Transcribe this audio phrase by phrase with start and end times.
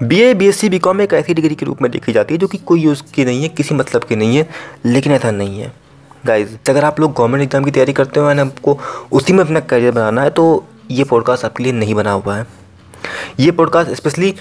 [0.00, 2.34] B A B S C B com एक ऐसी degree के रूप में देखी जाती
[2.34, 4.48] है जो कि कोई यूज़ की नहीं है, किसी मतलब की नहीं है,
[4.84, 5.72] लेकिन ऐसा नहीं है।
[6.26, 8.78] गाइज़ अगर आप लोग गवर्नमेंट एग्ज़ाम की तैयारी करते हो एंड आपको
[9.12, 12.46] उसी में अपना करियर बनाना है तो ये पॉडकास्ट आपके लिए नहीं बना हुआ है।
[13.40, 14.34] ये पॉडकास्ट स्पेशली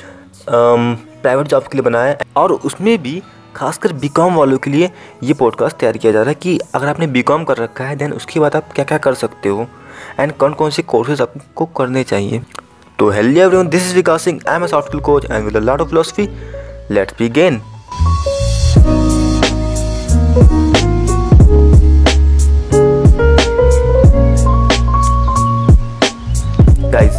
[0.50, 3.22] प्राइवेट जॉब के लिए बना है और उसमें भी
[3.56, 4.90] खासकर बी कॉम वालों के लिए
[5.24, 7.96] ये पॉडकास्ट तैयार किया जा रहा है कि अगर आपने बी कॉम कर रखा है
[7.96, 9.68] देन उसके बाद आप क्या क्या कर सकते हो?
[10.20, 12.42] एंड कौन कौन से कोर्सेज आपको करने चाहिए?
[13.02, 15.56] तो hello everyone this is Vikas Singh I am a soft skill coach and with
[15.58, 16.24] a lot of philosophy
[16.92, 17.58] let's begin
[26.92, 27.18] guys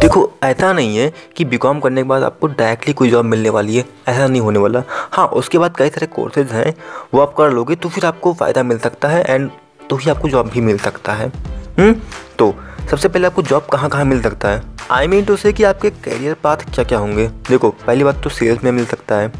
[0.00, 3.50] देखो, ऐसा नहीं है कि बी कॉम करने के बाद आपको डायरेक्टली कोई जॉब मिलने
[3.50, 6.74] वाली है। ऐसा नहीं होने वाला। हाँ उसके बाद कई सारे कोर्सेज हैं।
[7.14, 9.50] वो आप कर लोगे तो फिर आपको फ़ायदा मिल सकता है एंड
[9.90, 11.84] तो ही आपको जॉब भी मिल सकता है। हुँ?
[11.84, 12.00] हम्म?
[12.38, 12.54] तो
[12.90, 14.73] सबसे पहले आपको जॉब कहाँ कहाँ मिल सकता है?
[14.94, 17.26] आई मीन टू से कि आपके करियर पाथ क्या क्या होंगे?
[17.48, 19.32] देखो, पहली बात तो सेल्स में मिल सकता है।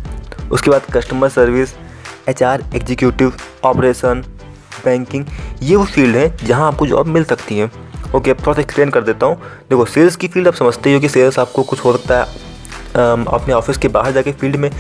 [0.53, 1.75] उसके बाद customer service
[2.29, 3.33] H R executive
[3.65, 4.25] operation
[4.85, 5.25] banking
[5.63, 7.71] ये वो फ़ील्ड है जहाँ आपको जॉब मिल सकती है।
[8.15, 9.37] ओके अब थोड़ा सा एक्सप्लेन कर देता हूँ।
[9.71, 13.55] देखो सेल्स की फ़ील्ड आप समझते हो कि सेल्स आपको कुछ हो सकता है अपने
[13.55, 14.71] ऑफ़िस के बाहर जाके फ़ील्ड में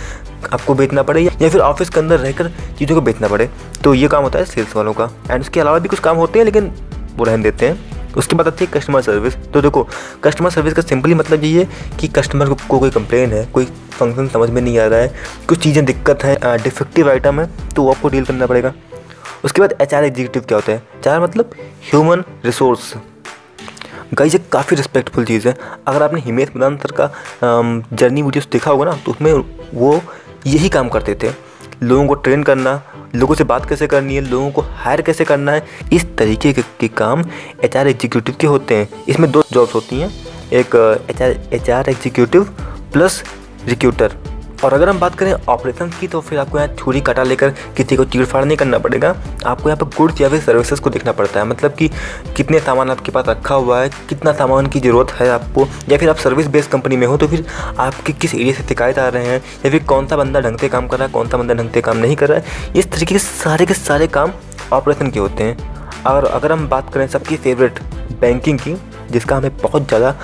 [0.52, 3.50] आपको बेचना पड़े या फिर ऑफ़िस के अंदर रहकर चीज़ों को बेचना पड़े।
[3.84, 6.39] तो ये काम होता है सेल्स वालों का। एंड उसके अलावा भी कुछ काम होते
[6.39, 6.72] हैं लेकिन
[7.17, 9.87] वो रहन देते हैं। उसके बाद आती है कस्टमर सर्विस तो देखो
[10.25, 13.65] कस्टमर सर्विस का सिंपली मतलब ये है कि कस्टमर को, को कोई कंप्लेन है कोई
[13.65, 15.15] फ़ंक्शन समझ में नहीं आ रहा है
[15.48, 18.73] कुछ चीज़ें दिक्कत है डिफेक्टिव आइटम है तो वो आपको डील करना पड़ेगा।
[19.45, 20.83] उसके बाद एच आर एग्जीक्यूटिव क्या होता है?
[20.98, 21.51] एच आर मतलब
[21.91, 22.92] ह्यूमन रिसोर्स
[24.15, 27.11] गाइज़ एक काफ़ी रिस्पेक्टफुल चीज़ है। अगर आपने हिमेश मदान सर का
[27.42, 29.33] जर्नी वीडियोस देखा होगा ना तो उसमें
[29.75, 30.01] वो
[30.47, 31.33] यही काम करते थे।
[31.84, 32.80] लोगों को ट्रेन करना
[33.14, 36.62] लोगों से बात कैसे करनी है लोगों को हायर कैसे करना है इस तरीके के,
[36.80, 37.24] के काम
[37.64, 40.10] एच आर एग्जीक्यूटिव के होते हैं। इसमें दो जॉब्स होती हैं
[40.52, 40.74] एक
[41.10, 42.44] H R H R executive
[42.92, 43.22] plus
[43.68, 44.16] recruiter
[44.65, 47.97] और अगर हम बात करें ऑपरेशन की तो फिर आपको यहाँ छुरी काटा लेकर किसी
[47.97, 49.09] को चीड़फाड़ नहीं करना पड़ेगा।
[49.47, 51.89] आपको यहाँ पर गुड्स या फिर सर्विसेज़ को देखना पड़ता है। मतलब कि
[52.36, 56.11] कितने सामान आपके पास रखा हुआ है, कितना सामान की ज़रूरत है आपको, या फिर
[56.11, 57.45] आप सर्विस बेस्ड कंपनी में हो तो फिर
[57.79, 60.69] आपके किस एरिया से शिकायत आ रहे हैं, या फिर कौन सा बंदा ढंग से
[60.69, 62.91] काम कर रहा है कौन सा बंदा ढंग से काम नहीं कर रहा है, इस
[62.92, 64.33] तरीके के सारे के सारे काम
[64.73, 67.79] ऑपरेशन के होते हैं। और अगर हम बात करें सबकी फेवरेट
[68.20, 68.77] बैंकिंग की
[69.14, 70.14] जिसका हमें बहुत ज़्यादा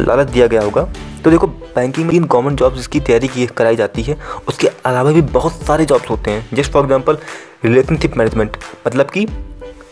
[0.00, 0.82] लालच दिया गया होगा।
[1.24, 4.16] तो देखो बैंकिंग में इन गवर्नमेंट जॉब्स जिसकी तैयारी की कराई जाती है,
[4.48, 7.18] उसके अलावा भी बहुत सारे जॉब्स होते हैं। Just for example
[7.64, 8.56] relationship management
[8.86, 9.26] मतलब कि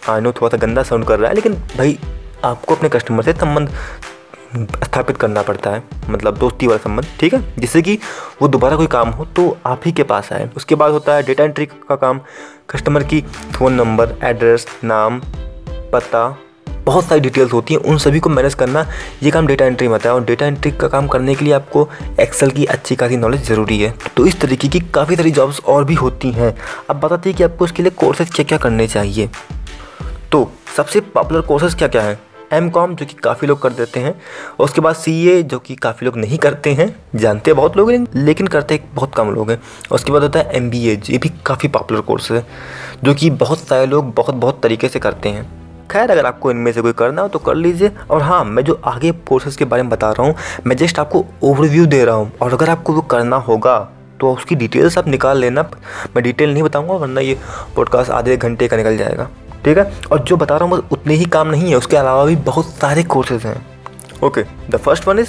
[0.09, 1.99] आई नो थोड़ा सा गंदा साउंड कर रहा है, लेकिन भाई,
[2.45, 3.71] आपको अपने कस्टमर से संबंध
[4.85, 7.43] स्थापित करना पड़ता है मतलब दोस्ती वाला संबंध, ठीक है?
[7.59, 7.99] जिससे कि
[8.43, 11.23] वो दोबारा कोई काम हो तो आप ही के पास आए। उसके बाद होता है
[11.23, 12.21] डेटा एंट्री का काम
[12.71, 13.21] कस्टमर की
[13.55, 15.21] फ़ोन नंबर एड्रेस नाम,
[15.93, 16.27] पता
[16.89, 18.87] बहुत सारी डिटेल्स होती हैं, उन सभी को मैनेज करना,
[19.23, 21.55] ये काम डेटा एंट्री में आता है और डेटा एंट्री का काम करने के लिए
[21.55, 21.89] आपको
[22.21, 25.85] एक्सेल की अच्छी खासी नॉलेज ज़रूरी है। तो इस तरीके की काफ़ी सारी जॉब्स और
[25.85, 26.55] भी होती हैं।
[26.91, 29.29] अब बताती है कि आपको इसके लिए कोर्सेज क्या क्या करने चाहिए।
[30.33, 32.19] तो सबसे पॉपुलर कोर्सेज क्या क्या है?
[32.53, 34.13] एम कॉम जो कि काफ़ी लोग कर देते हैं,
[34.51, 37.77] और उसके बाद सी ए जो कि काफ़ी लोग नहीं करते हैं, जानते हैं बहुत
[37.77, 39.61] लोग हैं, लेकिन करते बहुत कम लोग हैं।
[39.91, 42.45] उसके बाद होता है एम बी ए ये भी काफ़ी पॉपुलर कोर्स है,
[43.05, 45.58] जो कि बहुत सारे लोग बहुत बहुत तरीके से करते हैं।
[45.91, 48.81] खैर, अगर आपको इनमें से कोई करना हो तो कर लीजिए। और हाँ मैं जो
[48.87, 50.35] आगे कोर्सेज के बारे में बता रहा हूँ,
[50.67, 53.79] मैं जस्ट आपको ओवरव्यू दे रहा हूँ। और अगर आपको वो करना होगा
[54.21, 55.63] तो उसकी डिटेल्स आप निकाल लेना।
[56.17, 57.39] मैं डिटेल नहीं बताऊँगा, वरना ये
[57.77, 59.29] पॉडकास्ट आधे घंटे का निकल जाएगा।
[59.65, 59.93] ठीक है?
[60.13, 62.67] और जो बता रहा हूँ, बस उतने ही काम नहीं है, उसके अलावा भी बहुत
[62.73, 63.57] सारे कोर्सेज हैं।
[64.25, 65.29] Okay the first one is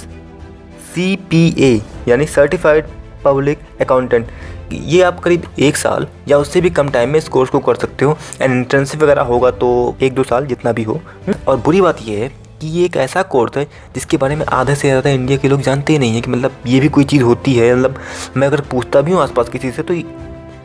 [0.94, 2.86] C P A यानी सर्टिफाइड
[3.24, 4.28] पब्लिक अकाउंटेंट
[4.72, 7.74] ये आप करीब एक साल या उससे भी कम टाइम में इस कोर्स को कर
[7.76, 11.00] सकते हो। एंड इंटर्नशिप वगैरह होगा तो एक दो साल जितना भी हो।
[11.48, 12.28] और बुरी बात यह है
[12.60, 13.64] कि ये एक ऐसा कोर्स है
[13.94, 16.56] जिसके बारे में आधे से ज़्यादा इंडिया के लोग जानते ही नहीं है कि मतलब
[16.66, 18.00] ये भी कोई चीज़ होती है। मतलब
[18.36, 19.94] मैं अगर पूछता भी हूँ आसपास किसी से तो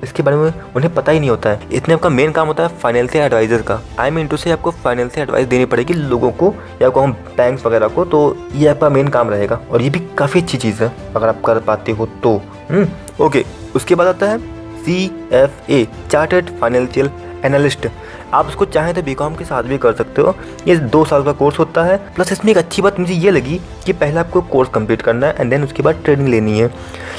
[0.04, 2.78] इसके बारे में उन्हें पता ही नहीं होता है। इतने आपका मेन काम होता है
[2.80, 6.90] फाइनेंशियल एडवाइज़र का। आई मीन टू से आपको फाइनेंशियल एडवाइस देनी पड़ेगी लोगों को या
[6.90, 8.20] को हम बैंक्स वगैरह को तो
[8.56, 11.60] ये आपका मेन काम रहेगा। और ये भी काफ़ी अच्छी चीज़ है अगर आप कर
[11.62, 12.36] पाते हो तो।
[12.70, 12.88] हम्म,
[13.26, 14.38] ओके उसके बाद आता है
[14.84, 17.10] C F A chartered financial
[17.46, 17.88] analyst
[18.34, 20.34] आप उसको चाहें तो बी के साथ भी कर सकते हो।
[20.68, 23.60] ये दो साल का कोर्स होता है। प्लस इसमें एक अच्छी बात मुझे ये लगी
[23.86, 26.68] कि पहले आपको कोर्स कंप्लीट करना है एंड देन उसके बाद ट्रेनिंग लेनी है।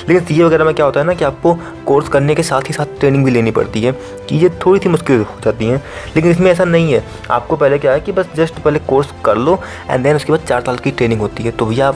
[0.08, 1.54] लेकिन सी वगैरह में क्या होता है ना कि आपको
[1.86, 3.94] कोर्स करने के साथ ही साथ ट्रेनिंग भी लेनी पड़ती है
[4.32, 5.82] ये थोड़ी सी मुश्किल हो जाती है।
[6.16, 9.36] लेकिन इसमें ऐसा नहीं है। आपको पहले क्या है कि बस जस्ट पहले कोर्स कर
[9.36, 9.58] लो
[9.90, 11.94] एंड देन उसके बाद चार साल की ट्रेनिंग होती है। तो भैया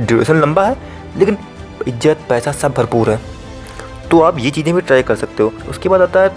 [0.00, 0.76] ड्यूरेशन लंबा है,
[1.16, 1.38] लेकिन
[1.88, 3.20] इज़्ज़त, पैसा सब भरपूर है।
[4.12, 6.28] तो आप ये चीज़ें भी ट्राई कर सकते हो। उसके बाद आता है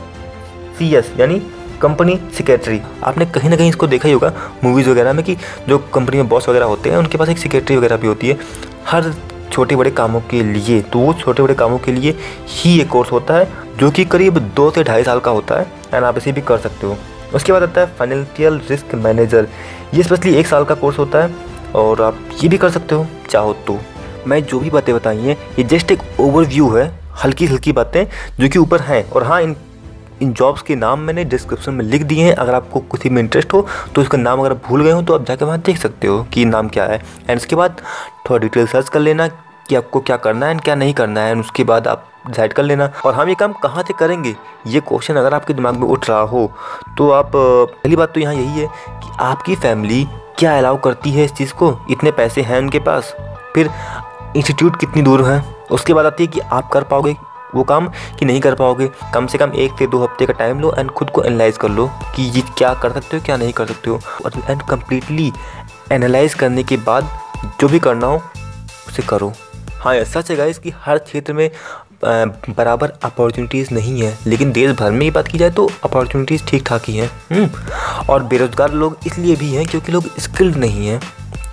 [0.78, 1.40] सी एस यानी
[1.82, 4.32] कंपनी सेक्रेटरी आपने कहीं ना कहीं इसको देखा ही होगा
[4.64, 5.36] मूवीज़ वगैरह में कि
[5.68, 8.38] जो कंपनी में बॉस वगैरह होते हैं, उनके पास एक सेक्रेटरी वगैरह भी होती है।
[8.88, 9.14] हर
[9.52, 12.16] छोटे बड़े कामों के लिए तो वो छोटे बड़े कामों के लिए
[12.48, 15.68] ही ये कोर्स होता है, जो कि करीब दो से ढाई साल का होता है
[15.94, 16.98] एंड आप इसे भी कर सकते हो।
[17.36, 19.48] उसके बाद आता है फाइनेंशियल रिस्क मैनेजर
[19.94, 21.34] ये स्पेशली एक साल का कोर्स होता है,
[21.76, 23.80] और आप ये भी कर सकते हो, चाहो तो।
[24.28, 26.94] मैं जो भी बातें बताई हैं, ये जस्ट एक ओवरव्यू है।
[27.24, 28.06] हल्की हल्की बातें
[28.40, 29.56] जो कि ऊपर हैं। और हाँ इन
[30.22, 33.54] इन जॉब्स के नाम मैंने डिस्क्रिप्शन में लिख दिए हैं। अगर आपको किसी में इंटरेस्ट
[33.54, 33.66] हो
[33.96, 36.46] तो इसका नाम अगर भूल गए हो तो आप जाकर वहाँ देख सकते हो कि
[36.46, 37.82] नाम क्या है। एंड उसके बाद
[38.30, 39.28] थोड़ा डिटेल सर्च कर लेना
[39.70, 42.54] कि आपको क्या करना है एंड क्या नहीं करना है। एंड उसके बाद आप डिसाइड
[42.54, 44.36] कर लेना। और हम ये काम कहाँ से करेंगे?
[44.68, 46.52] ये क्वेश्चन अगर आपके दिमाग में उठ रहा हो
[46.98, 50.08] तो आप, पहली बात तो यहाँ यही है कि आपकी फैमिली
[50.40, 51.78] क्या अलाउ करती है इस चीज़ को?
[51.90, 53.16] इतने पैसे हैं उनके पास।
[53.56, 53.70] फिर
[54.36, 55.55] इंस्टीट्यूट कितनी दूर है?
[55.72, 57.16] उसके बाद आती है कि आप कर पाओगे
[57.56, 57.88] वो काम
[58.20, 60.90] कि नहीं कर पाओगे। कम से कम एक से दो हफ़्ते का टाइम लो एंड
[60.92, 63.90] खुद को एनालाइज कर लो कि ये क्या कर सकते हो क्या नहीं कर सकते
[63.90, 65.32] हो। और एंड कम्प्लीटली
[65.92, 67.10] एनालाइज करने के बाद
[67.60, 68.22] जो भी करना हो
[68.88, 69.34] उसे करो।
[69.80, 71.50] हाँ सच है गाइस कि हर क्षेत्र में
[72.04, 76.64] बराबर अपॉर्चुनिटीज़ नहीं है लेकिन देश भर में ही बात की जाए तो अपॉर्चुनिटीज़ ठीक
[76.68, 77.50] ठाक ही हैं। हम्म,
[78.10, 81.00] और बेरोज़गार लोग इसलिए भी हैं क्योंकि लोग स्किल्ड नहीं हैं।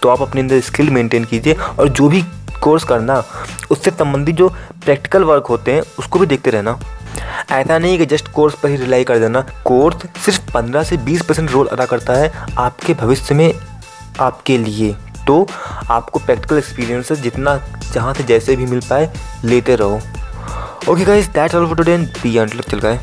[0.03, 2.25] तो आप अपने अंदर स्किल मेंटेन कीजिए और जो भी
[2.63, 3.23] कोर्स करना,
[3.71, 4.49] उससे संबंधित जो
[4.85, 6.79] प्रैक्टिकल वर्क होते हैं, उसको भी देखते रहना।
[7.51, 11.23] ऐसा नहीं कि जस्ट कोर्स पर ही रिलाई कर देना। कोर्स सिर्फ़ 15 से 20
[11.23, 13.55] परसेंट रोल अदा करता है आपके भविष्य में,
[14.21, 14.95] आपके लिए।
[15.27, 15.47] तो
[15.91, 17.57] आपको प्रैक्टिकल एक्सपीरियंस जितना
[17.93, 19.13] जहाँ से जैसे भी मिल पाए,
[19.45, 20.01] लेते रहो।
[20.89, 22.99] Okay guys that's all for today be until चल गए